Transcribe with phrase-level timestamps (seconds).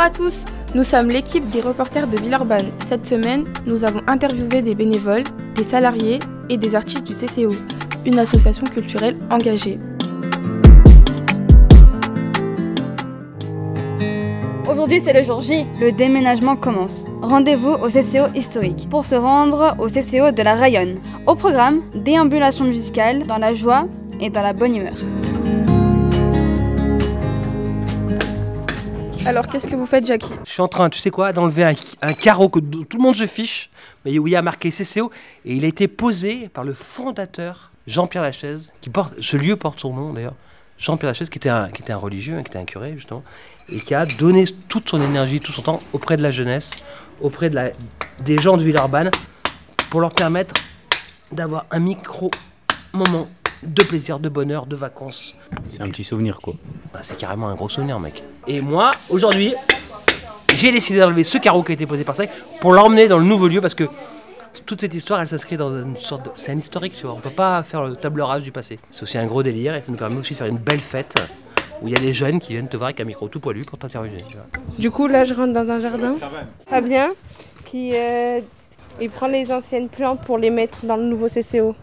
[0.00, 2.72] à tous, nous sommes l'équipe des reporters de Villeurbanne.
[2.86, 5.24] Cette semaine, nous avons interviewé des bénévoles,
[5.54, 7.54] des salariés et des artistes du CCO,
[8.06, 9.78] une association culturelle engagée.
[14.70, 15.66] Aujourd'hui, c'est le jour J.
[15.78, 17.04] Le déménagement commence.
[17.20, 20.98] Rendez-vous au CCO historique pour se rendre au CCO de la Rayonne.
[21.26, 23.86] Au programme, déambulation musicale dans la joie
[24.18, 24.96] et dans la bonne humeur.
[29.26, 31.74] Alors, qu'est-ce que vous faites, Jackie Je suis en train, tu sais quoi, d'enlever un,
[32.02, 33.70] un carreau que tout le monde se fiche,
[34.04, 35.10] mais où il y a marqué CCO,
[35.44, 39.80] et il a été posé par le fondateur Jean-Pierre Lachaise, qui porte, ce lieu porte
[39.80, 40.34] son nom d'ailleurs.
[40.78, 43.22] Jean-Pierre Lachaise, qui était, un, qui était un religieux, hein, qui était un curé justement,
[43.68, 46.72] et qui a donné toute son énergie, tout son temps auprès de la jeunesse,
[47.20, 47.70] auprès de la,
[48.24, 49.10] des gens de Villeurbanne,
[49.90, 50.54] pour leur permettre
[51.30, 52.30] d'avoir un micro
[52.92, 53.28] moment
[53.62, 55.34] de plaisir, de bonheur, de vacances.
[55.70, 56.54] C'est un petit souvenir quoi.
[56.92, 58.22] Bah, c'est carrément un gros souvenir, mec.
[58.46, 59.54] Et moi, aujourd'hui,
[60.56, 62.24] j'ai décidé d'enlever ce carreau qui a été posé par ça
[62.60, 63.84] pour l'emmener dans le nouveau lieu parce que
[64.66, 66.30] toute cette histoire, elle s'inscrit dans une sorte de...
[66.36, 67.14] C'est un historique, tu vois.
[67.14, 68.78] On peut pas faire le table rase du passé.
[68.90, 71.14] C'est aussi un gros délire et ça nous permet aussi de faire une belle fête
[71.82, 73.60] où il y a des jeunes qui viennent te voir avec un micro tout poilu
[73.60, 74.06] pour vois.
[74.78, 76.14] Du coup, là, je rentre dans un jardin.
[76.66, 77.10] Fabien,
[77.64, 78.40] qui euh,
[79.00, 81.74] il prend les anciennes plantes pour les mettre dans le nouveau CCO.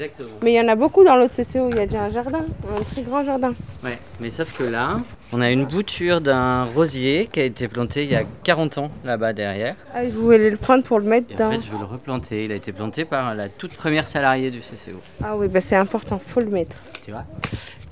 [0.00, 0.28] Exactement.
[0.42, 1.68] Mais il y en a beaucoup dans l'autre CCO.
[1.70, 3.52] Il y a déjà un jardin, un très grand jardin.
[3.84, 5.00] Ouais, mais sauf que là,
[5.32, 8.90] on a une bouture d'un rosier qui a été planté il y a 40 ans
[9.04, 9.76] là-bas derrière.
[9.94, 11.50] Ah, vous voulez le prendre pour le mettre Et en dans.
[11.50, 12.44] fait, je veux le replanter.
[12.46, 14.98] Il a été planté par la toute première salariée du CCO.
[15.22, 16.76] Ah oui, bah c'est important, faut le mettre.
[17.04, 17.24] Tu vois?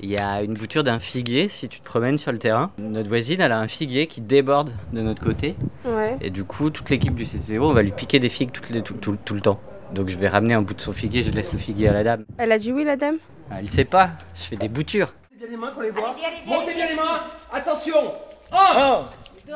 [0.00, 2.70] Il y a une bouture d'un figuier si tu te promènes sur le terrain.
[2.78, 5.56] Notre voisine, elle a un figuier qui déborde de notre côté.
[5.84, 6.16] Ouais.
[6.20, 8.82] Et du coup, toute l'équipe du CCO, on va lui piquer des figues toutes les-
[8.82, 9.60] tout, tout- tout le temps.
[9.92, 12.04] Donc je vais ramener un bout de son figuier, je laisse le figuier à la
[12.04, 12.24] dame.
[12.36, 13.16] Elle a dit oui, la dame
[13.56, 15.12] Elle sait pas, je fais des boutures.
[15.32, 16.14] Montez bien les mains pour les voir.
[16.46, 17.22] Montez bien les mains.
[17.52, 18.12] Attention.
[18.52, 19.04] 1,
[19.46, 19.52] 2,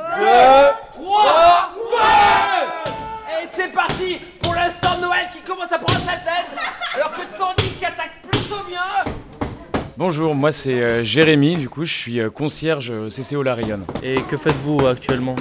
[0.93, 1.73] 3,
[3.43, 6.51] Et c'est parti pour l'instant de Noël qui commence à prendre la tête.
[6.95, 9.13] Alors que Tandy qui attaque plus au mieux.
[9.99, 13.85] Bonjour, moi c'est euh, Jérémy, du coup je suis euh, concierge au CCO La Rayonne.
[14.03, 15.37] Et que faites-vous actuellement?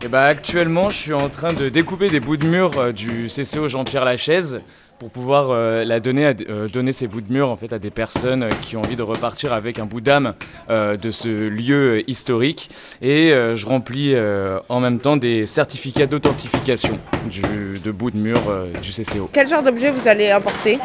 [0.00, 3.26] Et bah actuellement je suis en train de découper des bouts de mur euh, du
[3.26, 4.60] CCO Jean-Pierre Lachaise
[5.00, 7.90] pour pouvoir euh, la donner, euh, donner ces bouts de mur en fait à des
[7.90, 10.34] personnes qui ont envie de repartir avec un bout d'âme
[10.68, 12.70] de ce lieu historique
[13.02, 14.14] et je remplis
[14.68, 16.98] en même temps des certificats d'authentification
[17.30, 18.40] de bouts de mur
[18.80, 19.30] du CCO.
[19.32, 20.78] Quel genre d'objet vous allez apporter?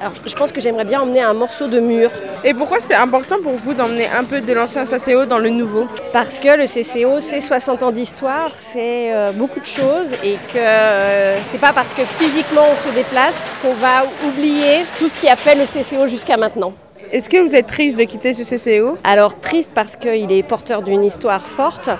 [0.00, 2.10] Alors, je pense que j'aimerais bien emmener un morceau de mur
[2.42, 5.86] Et pourquoi c'est important pour vous d'emmener un peu de l'ancien CCO dans le nouveau
[6.12, 10.58] parce que le CCO, c'est 60 ans d'histoire, c'est euh, beaucoup de choses et que
[10.58, 15.28] euh, c'est pas parce que physiquement on se déplace qu'on va oublier tout ce qui
[15.28, 16.72] a fait le CCO jusqu'à maintenant.
[17.12, 20.82] Est-ce que vous êtes triste de quitter ce CCO Alors triste parce qu'il est porteur
[20.82, 21.90] d'une histoire forte,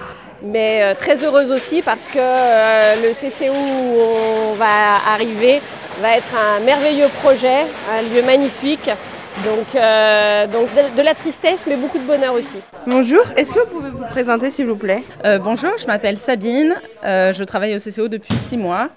[0.42, 5.60] mais euh, très heureuse aussi parce que le CCO où on va arriver
[6.00, 8.90] va être un merveilleux projet, un lieu magnifique.
[9.44, 12.58] Donc, euh, donc de, de la tristesse, mais beaucoup de bonheur aussi.
[12.86, 15.02] Bonjour, est-ce que vous pouvez vous présenter s'il vous plaît?
[15.24, 18.90] Euh, bonjour, je m'appelle Sabine, euh, je travaille au CCO depuis six mois.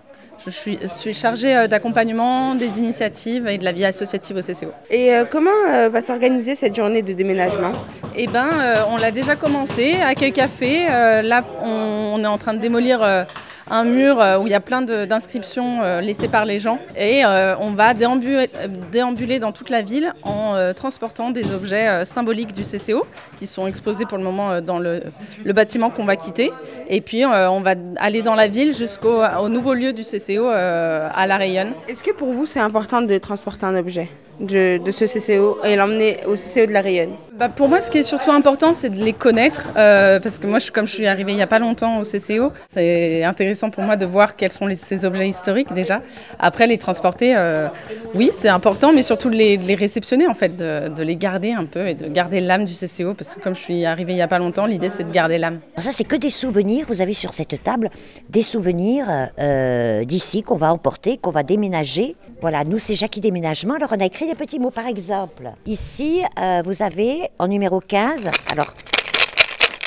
[0.46, 4.72] Je suis, je suis chargée d'accompagnement des initiatives et de la vie associative au CCO.
[4.92, 7.74] Et euh, comment euh, va s'organiser cette journée de déménagement?
[8.16, 10.86] Eh ben, euh, on l'a déjà commencé à Quai Café.
[10.90, 13.24] Euh, là, on, on est en train de démolir euh,
[13.70, 16.80] un mur euh, où il y a plein d'inscriptions euh, laissées par les gens.
[16.96, 22.64] Et euh, on va déambuler, dans toute la ville en transportant des objets symboliques du
[22.64, 23.06] CCO
[23.38, 25.02] qui sont exposés pour le moment dans le,
[25.44, 26.52] le bâtiment qu'on va quitter.
[26.90, 31.28] Et puis, on va aller dans la ville jusqu'au au nouveau lieu du CCO à
[31.28, 31.74] La Rayonne.
[31.88, 34.10] Est-ce que pour vous c'est important de transporter un objet?
[34.40, 37.90] De, de ce CCO et l'emmener au CCO de la Rayonne Bah, pour moi, ce
[37.90, 40.94] qui est surtout important, c'est de les connaître, euh, parce que moi, je- comme je
[40.94, 44.36] suis arrivée il n'y a pas longtemps au CCO, c'est intéressant pour moi de voir
[44.36, 46.02] quels sont les- ces objets historiques déjà.
[46.40, 47.68] Après, les transporter, euh,
[48.16, 51.16] oui, c'est important, mais surtout de les, de les réceptionner, en fait, de, de les
[51.16, 54.14] garder un peu et de garder l'âme du CCO, parce que comme je suis arrivée
[54.14, 55.60] il n'y a pas longtemps, l'idée, c'est de garder l'âme.
[55.80, 56.86] Ça, c'est que des souvenirs.
[56.88, 57.90] Vous avez sur cette table
[58.30, 59.06] des souvenirs
[59.40, 62.16] euh, d'ici qu'on va emporter, qu'on va déménager.
[62.42, 63.74] Voilà, nous, c'est Jackie Déménagement.
[63.74, 65.50] Alors, on a écrit des petits mots, par exemple.
[65.66, 68.74] Ici, euh, vous avez en numéro 15, alors,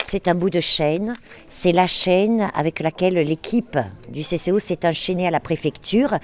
[0.06, 1.14] c'est un bout de chaîne.
[1.48, 3.78] C'est la chaîne avec laquelle l'équipe
[4.08, 6.14] du CCO s'est enchaînée à la préfecture,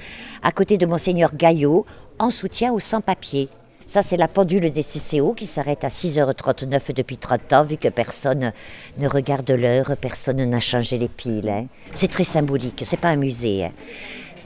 [0.42, 1.84] à côté de Monseigneur Gaillot,
[2.18, 3.48] en soutien aux sans-papiers.
[3.86, 7.86] Ça, c'est la pendule des CCO qui s'arrête à 6h39 depuis 30 ans, vu que
[7.88, 8.52] personne
[8.98, 11.48] ne regarde l'heure, personne n'a changé les piles.
[11.48, 11.66] hein.
[11.94, 13.66] C'est très symbolique, c'est pas un musée.
[13.66, 13.70] hein.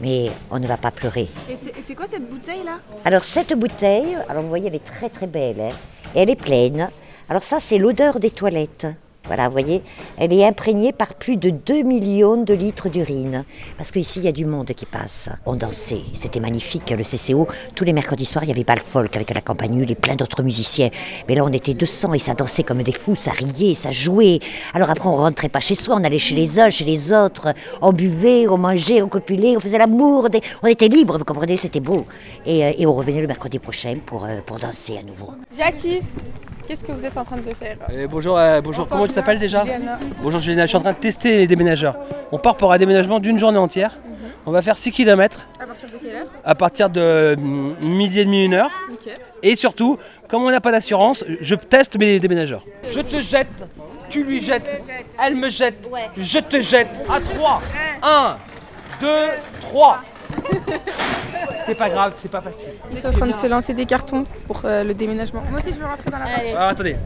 [0.00, 1.28] Mais on ne va pas pleurer.
[1.48, 2.78] Et c'est quoi cette bouteille là?
[3.04, 5.72] Alors cette bouteille, alors vous voyez, elle est très très belle, hein,
[6.14, 6.88] et elle est pleine.
[7.28, 8.86] Alors ça, c'est l'odeur des toilettes.
[9.30, 9.80] Voilà, vous voyez,
[10.18, 13.44] elle est imprégnée par plus de 2 millions de litres d'urine.
[13.78, 15.28] Parce qu'ici, il y a du monde qui passe.
[15.46, 17.46] On dansait, c'était magnifique, le CCO.
[17.76, 20.42] Tous les mercredis soirs, il y avait Bal Folk avec la Campanule et plein d'autres
[20.42, 20.90] musiciens.
[21.28, 24.40] Mais là, on était 200 et ça dansait comme des fous, ça riait, ça jouait.
[24.74, 27.54] Alors après, on rentrait pas chez soi, on allait chez les uns, chez les autres.
[27.82, 30.26] On buvait, on mangeait, on copulait, on faisait l'amour.
[30.64, 32.04] On était libre, vous comprenez, c'était beau.
[32.44, 35.34] Et, euh, on revenait le mercredi prochain pour, euh, pour danser à nouveau.
[35.56, 36.00] Jackie,
[36.70, 38.86] qu'est-ce que vous êtes en train de faire Eh, bonjour, euh, bonjour.
[38.86, 39.98] comment tu t'appelles déjà Juliana.
[40.22, 41.96] Bonjour Juliana, je suis en train de tester les déménageurs.
[42.30, 43.98] On part pour un déménagement d'une journée entière.
[44.46, 48.20] On va faire 6 km À partir de quelle heure à partir de mm, midi
[48.20, 48.70] et demi, une heure.
[49.42, 52.64] Et surtout, comme on n'a pas d'assurance, je teste mes déménageurs.
[52.94, 53.48] Je te jette,
[54.08, 54.80] tu lui jettes,
[55.24, 56.88] elle me jette, je te jette.
[57.08, 57.62] À 3.
[58.00, 58.36] 1,
[59.00, 59.08] 2,
[59.60, 60.02] 3.
[61.70, 62.70] C'est pas grave, c'est pas facile.
[62.90, 65.40] Ils sont en train de se lancer des cartons pour euh, le déménagement.
[65.48, 66.56] Moi aussi, je veux rentrer dans la porte.
[66.58, 66.96] Ah, attendez.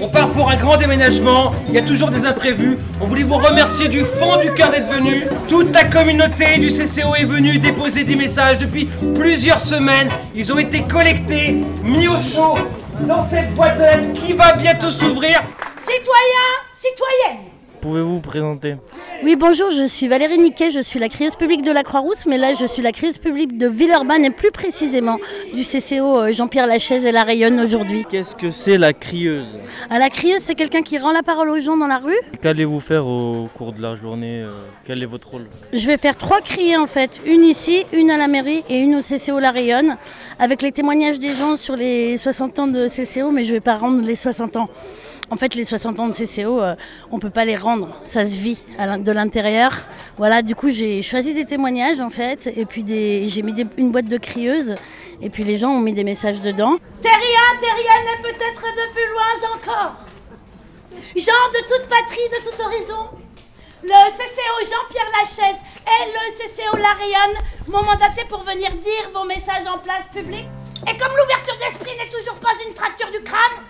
[0.00, 2.78] On part pour un grand déménagement, il y a toujours des imprévus.
[3.00, 5.28] On voulait vous remercier du fond du cœur d'être venu.
[5.46, 10.08] Toute la communauté du CCO est venue déposer des messages depuis plusieurs semaines.
[10.34, 12.56] Ils ont été collectés, mis au chaud
[13.02, 15.40] dans cette boîte à lettres qui va bientôt s'ouvrir.
[15.78, 17.47] Citoyens, citoyennes
[17.80, 18.76] Pouvez-vous vous présenter
[19.22, 22.36] Oui, bonjour, je suis Valérie Niquet, je suis la crieuse publique de la Croix-Rousse, mais
[22.36, 25.16] là je suis la crieuse publique de Villeurbanne et plus précisément
[25.54, 28.04] du CCO euh, Jean-Pierre Lachaise et la Rayonne aujourd'hui.
[28.10, 29.46] Qu'est-ce que c'est la crieuse
[29.90, 32.18] À la crieuse, c'est quelqu'un qui rend la parole aux gens dans la rue.
[32.42, 36.16] Qu'allez-vous faire au cours de la journée euh, Quel est votre rôle Je vais faire
[36.16, 39.52] trois criées en fait, une ici, une à la mairie et une au CCO La
[39.52, 39.96] Rayonne,
[40.40, 43.76] avec les témoignages des gens sur les 60 ans de CCO, mais je vais pas
[43.76, 44.68] rendre les 60 ans.
[45.30, 46.74] En fait, les 60 ans de CCO, euh,
[47.10, 49.72] on peut pas les rendre, ça se vit de l'intérieur.
[50.16, 54.06] Voilà, du coup, j'ai choisi des témoignages en fait, et puis j'ai mis une boîte
[54.06, 54.74] de crieuses,
[55.20, 56.78] et puis les gens ont mis des messages dedans.
[57.02, 59.96] Terrien, terrienne est peut-être de plus loin encore.
[61.14, 63.10] Gens de toute patrie, de tout horizon,
[63.82, 69.24] le CCO Jean-Pierre Lachaise et le CCO La Rayonne m'ont mandaté pour venir dire vos
[69.24, 70.48] messages en place publique.
[70.82, 73.62] Et comme l'ouverture d'esprit n'est toujours pas une fracture du crâne,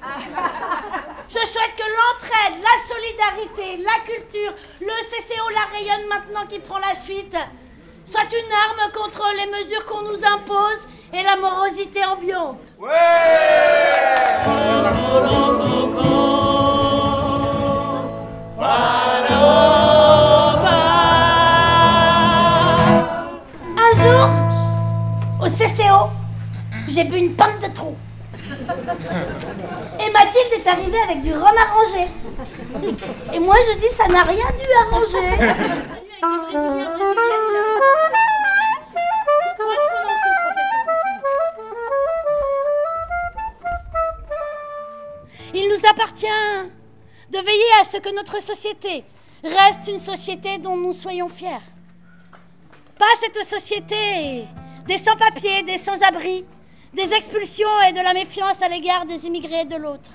[1.28, 6.78] je souhaite que l'entraide, la solidarité, la culture, le CCO La Rayonne maintenant qui prend
[6.78, 7.36] la suite,
[8.04, 12.60] soit une arme contre les mesures qu'on nous impose et la morosité ambiante.
[23.76, 24.28] Un jour,
[25.42, 26.10] au CCO,
[26.88, 27.96] j'ai bu une pinte de trou.
[30.08, 32.06] Et Mathilde est arrivée avec du rhum arrangé.
[33.34, 35.28] Et moi je dis ça n'a rien dû arranger.
[45.52, 46.26] Il nous appartient
[47.30, 49.04] de veiller à ce que notre société
[49.44, 51.60] reste une société dont nous soyons fiers.
[52.98, 54.46] Pas cette société
[54.86, 56.46] des sans-papiers, des sans-abri,
[56.94, 60.10] des expulsions et de la méfiance à l'égard des immigrés de l'autre.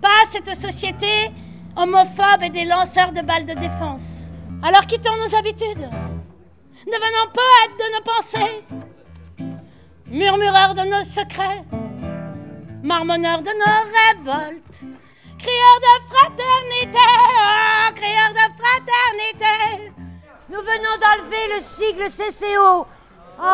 [0.00, 1.30] Pas cette société
[1.76, 4.22] homophobe et des lanceurs de balles de défense.
[4.62, 5.88] Alors quittons nos habitudes.
[6.86, 8.64] Ne venons pas de nos pensées,
[10.06, 11.64] murmureurs de nos secrets,
[12.82, 14.80] marmonneurs de nos révoltes,
[15.38, 19.92] crieurs de fraternité, oh, crieurs de fraternité.
[20.50, 22.86] Nous venons d'enlever le sigle CCO.
[23.38, 23.44] Oh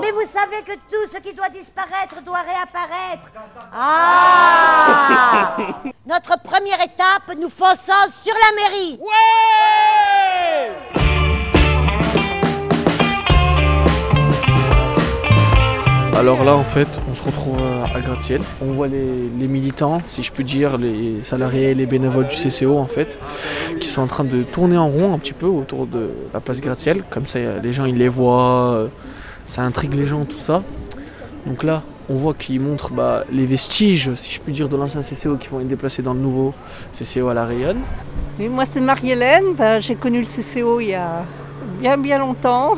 [0.00, 3.28] Mais vous savez que tout ce qui doit disparaître doit réapparaître.
[3.74, 5.56] Ah
[6.06, 8.98] Notre première étape, nous fonçons sur la mairie.
[16.22, 17.58] Alors là, en fait, on se retrouve
[17.92, 18.42] à Gratte-Ciel.
[18.64, 22.86] On voit les, militants, si je puis dire, les salariés, les bénévoles du CCO, en
[22.86, 23.18] fait,
[23.80, 26.60] qui sont en train de tourner en rond un petit peu autour de la place
[26.60, 27.02] Gratte-Ciel.
[27.10, 28.86] Comme ça, les gens, ils les voient, euh,
[29.46, 30.62] ça intrigue les gens, tout ça.
[31.44, 35.00] Donc là, on voit qu'ils montrent bah, les vestiges, si je puis dire, de l'ancien
[35.00, 36.54] CCO qui vont être déplacés dans le nouveau
[36.96, 37.80] CCO à La Rayonne.
[38.38, 39.54] Et moi, c'est Marie-Hélène.
[39.58, 41.24] Ben, J'ai connu le CCO il y a
[41.80, 42.76] bien, bien longtemps,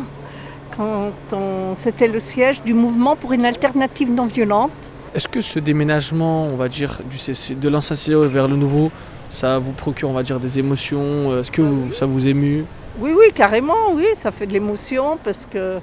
[0.76, 4.72] quand on- c'était le siège du mouvement pour une alternative non violente.
[5.14, 7.94] Est-ce que ce déménagement, on va dire, du CC, de l'ancien
[8.26, 8.90] vers le nouveau,
[9.30, 12.64] ça vous procure, on va dire, des émotions Est-ce que vous- ça vous émue?
[13.00, 15.78] Oui, oui, carrément, oui, ça fait de l'émotion parce que,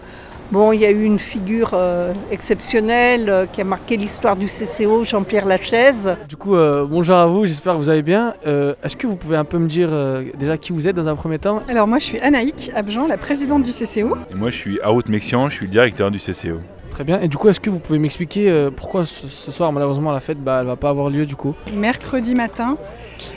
[0.51, 4.47] bon, il y a eu une figure euh, exceptionnelle euh, qui a marqué l'histoire du
[4.47, 6.15] CCO, Jean-Pierre Lachaise.
[6.27, 8.33] Du coup, euh, bonjour à vous, j'espère que vous allez bien.
[8.45, 11.07] Euh, Est-ce que vous pouvez un peu me dire euh, déjà qui vous êtes dans
[11.07, 11.61] un premier temps?
[11.67, 14.17] Alors moi je suis Anaïk Abjean, la présidente du CCO.
[14.31, 16.59] Et moi, je suis Haute Mexian, je suis le directeur du CCO.
[16.91, 17.21] Très bien.
[17.21, 20.57] Et du coup, est-ce que vous pouvez m'expliquer pourquoi ce, soir, malheureusement, la fête, bah,
[20.59, 21.55] elle va pas avoir lieu du coup?
[21.73, 22.77] Mercredi matin,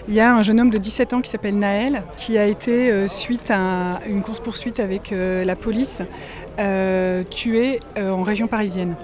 [0.08, 3.06] il y a un jeune homme de 17 ans qui s'appelle Naël, qui a été,
[3.06, 6.02] suite à une course-poursuite avec la police,
[6.58, 8.94] euh, tué euh, en région parisienne.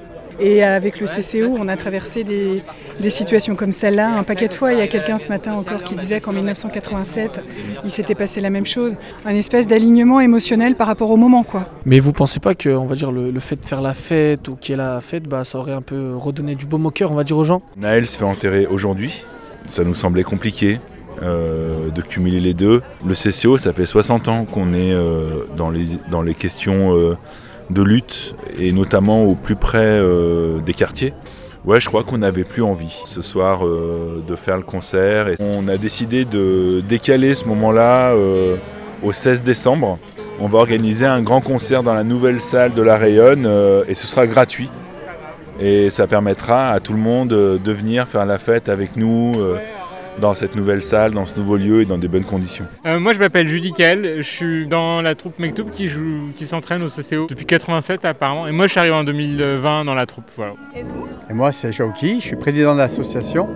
[0.42, 2.62] Et avec le CCO, on a traversé des,
[2.98, 4.72] des situations comme celle-là un paquet de fois.
[4.72, 7.42] Il y a quelqu'un ce matin encore qui disait qu'en 1987,
[7.84, 8.96] il s'était passé la même chose.
[9.26, 11.68] Un espèce d'alignement émotionnel par rapport au moment, quoi.
[11.84, 14.48] Mais vous pensez pas que, on va dire, le, le fait de faire la fête
[14.48, 16.90] ou qu'il y ait la fête, bah, ça aurait un peu redonné du baume au
[16.90, 17.60] cœur, on va dire aux gens?
[17.76, 19.22] Naël se fait enterrer aujourd'hui.
[19.66, 20.80] Ça nous semblait compliqué
[21.22, 22.80] euh, de cumuler les deux.
[23.06, 27.16] Le CCO, ça fait 60 ans qu'on est euh, dans, les, questions euh,
[27.68, 30.00] de lutte et notamment au plus près
[30.64, 31.12] des quartiers.
[31.66, 35.26] Ouais, je crois qu'on n'avait plus envie ce soir de faire le concert.
[35.40, 38.14] On a décidé de décaler ce moment-là
[39.02, 39.98] au 16 décembre.
[40.40, 43.46] On va organiser un grand concert dans la nouvelle salle de la Rayonne
[43.86, 44.70] et ce sera gratuit.
[45.60, 49.34] Et ça permettra à tout le monde de venir faire la fête avec nous
[50.20, 52.66] dans cette nouvelle salle, dans ce nouveau lieu et dans des bonnes conditions.
[52.86, 56.46] Euh, moi je m'appelle Judy Kael, je suis dans la troupe Mektoub qui joue, qui
[56.46, 58.46] s'entraîne au CCO depuis 87 apparemment.
[58.46, 60.30] Et moi je suis arrivé en 2020 dans la troupe.
[60.36, 60.52] Voilà.
[61.30, 63.48] Et moi, c'est Shaoki, je suis président de l'association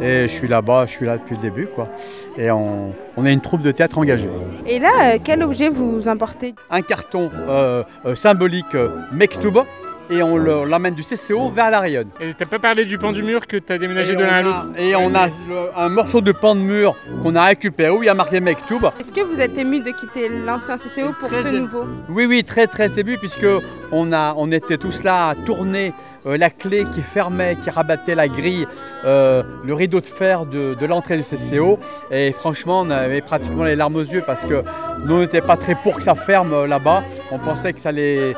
[0.00, 1.66] et je suis là-bas, je suis là depuis le début.
[1.66, 1.88] Quoi.
[2.36, 4.28] Et on, on est une troupe de théâtre engagée.
[4.66, 6.54] Et là, euh, quel objet vous emportez?
[6.70, 7.82] Un carton euh,
[8.14, 8.76] symbolique
[9.12, 9.64] Mektoub
[10.10, 12.08] et on le- on l'emmène du CCO vers la Rayonne.
[12.20, 14.32] Et t'as pas parlé du pan du mur que t'as déménagé Et de l'un on
[14.32, 17.90] à l'autre Et on a le- un morceau de pan de mur qu'on a récupéré
[17.90, 18.80] où il y a marqué Mektoub.
[19.00, 21.60] Est-ce que vous êtes ému de quitter l'ancien CCO pour Très ce ému.
[21.60, 21.84] nouveau?
[22.08, 23.46] Oui, oui, très très ému puisque
[23.92, 25.92] on, a, on était tous là à tourner
[26.26, 28.66] euh, la clé qui fermait, qui rabattait la grille,
[29.04, 31.78] euh, le rideau de fer de, l'entrée du CCO.
[32.10, 34.64] Et franchement, on avait pratiquement les larmes aux yeux parce que
[35.04, 37.04] nous, on n'était pas très pour que ça ferme euh, là-bas.
[37.30, 38.34] On pensait que ça allait,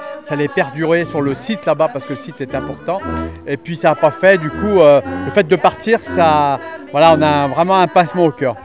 [0.55, 3.01] perdurer sur le site là-bas parce que le site est important.
[3.47, 4.39] Et puis ça n'a pas fait.
[4.39, 6.59] Du coup, le fait de partir, ça,
[6.93, 8.57] voilà, on a vraiment un pincement au cœur.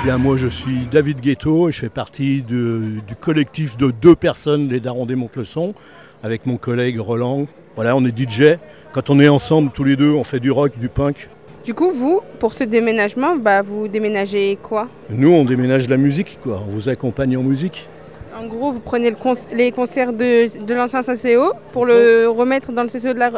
[0.00, 3.90] Eh bien, moi, je suis David Ghetto et je fais partie de- du collectif de
[3.90, 5.74] deux personnes, les Darons démontent le son,
[6.22, 7.46] avec mon collègue Roland.
[7.76, 8.58] Voilà, on est DJ.
[8.92, 11.28] Quand on est ensemble, tous les deux, on fait du rock, du punk.
[11.64, 14.88] Du coup, vous, pour ce déménagement, bah, vous déménagez quoi?
[15.10, 16.62] Nous, on déménage la musique, quoi.
[16.66, 17.86] On vous accompagne en musique.
[18.38, 22.72] En gros, vous prenez le con- les concerts de, de l'ancien CCO pour le remettre
[22.72, 23.30] dans le CCO de la.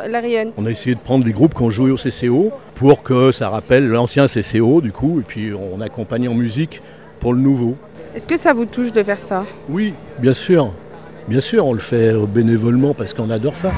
[0.56, 3.48] On a essayé de prendre les groupes qui ont joué au CCO pour que ça
[3.48, 6.82] rappelle l'ancien CCO, du coup, et puis on accompagne en musique
[7.20, 7.76] pour le nouveau.
[8.14, 9.44] Est-ce que ça vous touche de faire ça?
[9.70, 10.72] Oui, bien sûr.
[11.28, 13.70] Bien sûr, on le fait bénévolement parce qu'on adore ça.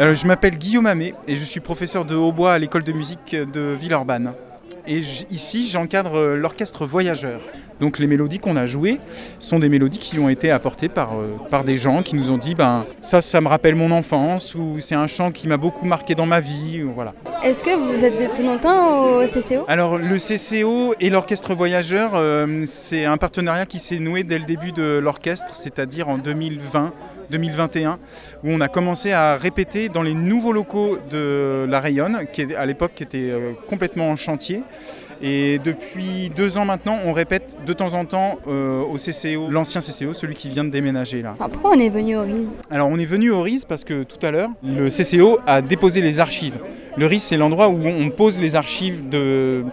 [0.00, 3.34] Euh, je m'appelle Guillaume Amé et je suis professeur de hautbois à l'école de musique
[3.34, 4.32] de Villeurbanne.
[4.86, 7.40] Et ici, j'encadre euh, l'orchestre Voyageur.
[7.80, 8.98] Donc les mélodies qu'on a jouées
[9.38, 12.38] sont des mélodies qui ont été apportées par, euh, par des gens qui nous ont
[12.38, 15.84] dit ben ça, ça me rappelle mon enfance ou c'est un chant qui m'a beaucoup
[15.84, 16.82] marqué dans ma vie.
[16.82, 17.12] ou Voilà.
[17.44, 22.62] Est-ce que vous êtes depuis longtemps au CCO Alors le CCO et l'orchestre Voyageur, euh,
[22.66, 26.92] c'est un partenariat qui s'est noué dès le début de l'orchestre, c'est-à-dire en 2020.
[27.30, 27.98] 2021,
[28.44, 32.66] où on a commencé à répéter dans les nouveaux locaux de la Rayonne, qui à
[32.66, 34.62] l'époque qui était euh, complètement en chantier.
[35.20, 39.80] Et depuis deux ans maintenant, on répète de temps en temps euh, au CCO, l'ancien
[39.80, 41.34] CCO, celui qui vient de déménager là.
[41.40, 44.04] Ah, Pourquoi on est venu au RIS Alors on est venu au RIS parce que
[44.04, 46.54] tout à l'heure, le CCO a déposé les archives.
[46.96, 49.64] Le RIS, c'est l'endroit où on pose les archives de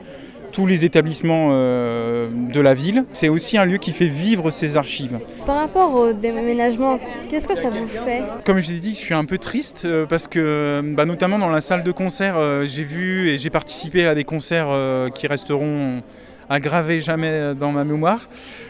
[0.55, 3.03] tous les établissements euh, de la ville.
[3.11, 5.19] C'est aussi un lieu qui fait vivre ces archives.
[5.45, 6.97] Par rapport au déménagement,
[7.29, 10.05] qu'est-ce que ça vous fait Comme je l'ai dit, je suis un peu triste euh,
[10.05, 14.07] parce que, bah, notamment dans la salle de concert, euh, j'ai vu et j'ai participé
[14.07, 14.69] à des concerts
[15.13, 16.01] qui resteront
[16.47, 18.29] à graver jamais dans ma mémoire.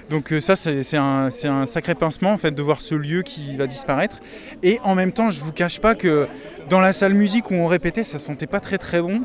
[0.10, 3.68] Donc ça, c'est un, un sacré pincement en fait de voir ce lieu qui va
[3.68, 4.18] disparaître.
[4.64, 6.28] Et en même temps, je vous cache pas que
[6.70, 9.22] dans la salle musique où on répétait, ça sentait pas très très bon.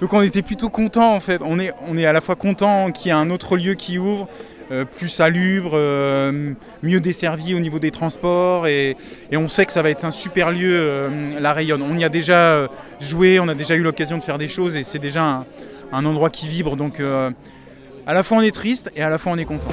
[0.00, 1.40] Donc on était plutôt content en fait.
[1.44, 4.28] On est, à la fois content qu'il y ait un autre lieu qui ouvre,
[4.70, 8.96] euh, plus salubre, euh, mieux desservi au niveau des transports et,
[9.32, 11.82] on sait que ça va être un super lieu, euh, la Rayonne.
[11.82, 12.68] On y a déjà
[13.00, 15.44] joué, on a déjà eu l'occasion de faire des choses et c'est déjà
[15.92, 16.76] un, endroit qui vibre.
[16.76, 19.70] Donc à la fois on est triste et à la fois on est content.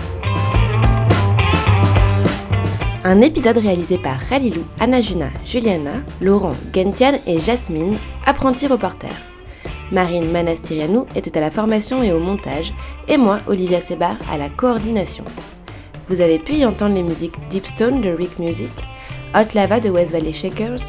[3.03, 7.97] Un épisode réalisé par Ralilou, Anna-Juna, Juliana, Laurent, Gentiane et Jasmine,
[8.27, 9.30] apprentis reporters.
[9.91, 12.73] Marine Manastirianou était à la formation et au montage,
[13.07, 15.25] et moi, Olivia Sebar, à la coordination.
[16.07, 18.71] Vous avez pu y entendre les musiques Deep Stone de Rick Music,
[19.35, 20.81] Hot Lava de West Valley Shakers,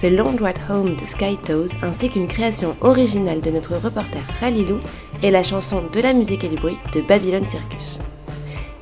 [0.00, 4.78] The Long Ride Home de Sky Toes, ainsi qu'une création originale de notre reporter Ralilou
[5.22, 7.98] et la chanson De la musique et du bruit de Babylon Circus.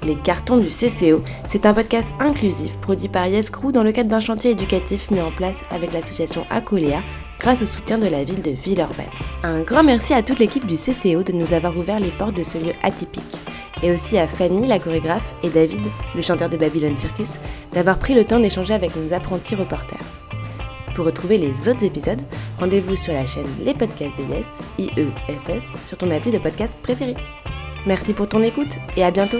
[0.05, 4.11] Les cartons du CCO, c'est un podcast inclusif produit par Yes Crew dans le cadre
[4.11, 7.03] d'un chantier éducatif mis en place avec l'association Acoléa
[7.39, 9.07] grâce au soutien de la ville de Villeurbanne.
[9.45, 12.43] Un grand merci à toute l'équipe du CCO de nous avoir ouvert les portes de
[12.43, 13.37] ce lieu atypique.
[13.85, 15.83] Et aussi à Fanny, la chorégraphe, et David,
[16.15, 17.39] le chanteur de Babylon Circus,
[17.73, 19.99] d'avoir pris le temps d'échanger avec nos apprentis reporters.
[20.95, 22.23] Pour retrouver les autres épisodes,
[22.59, 24.47] rendez-vous sur la chaîne Les Podcasts de Yes,
[24.79, 27.15] IESS, sur ton appli de podcast préféré.
[27.87, 29.39] Merci pour ton écoute et à bientôt